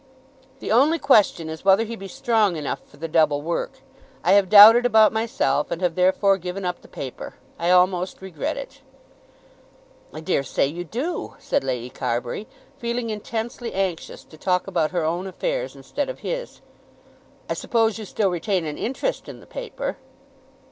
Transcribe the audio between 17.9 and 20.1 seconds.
you still retain an interest in the paper?"